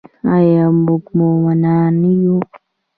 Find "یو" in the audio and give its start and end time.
2.21-2.37